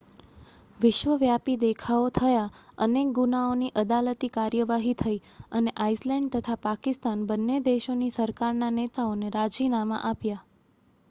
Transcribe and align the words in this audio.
વિશ્વવ્યાપી 0.79 1.57
દેખાવો 1.63 2.07
થયા 2.15 2.47
અનેક 2.85 3.11
ગુનાઓની 3.17 3.69
અદાલતી 3.81 4.31
કાર્યવાહી 4.31 4.95
થઈ 4.99 5.15
અને 5.53 5.75
આઇસલૅન્ડ 5.81 6.33
તથા 6.37 6.59
પાકિસ્તાન 6.65 7.23
બન્ને 7.27 7.61
દેશોની 7.67 8.11
સરકારના 8.17 8.73
નેતાઓએ 8.79 9.33
રાજીનામાં 9.33 10.05
આપ્યાં 10.05 10.45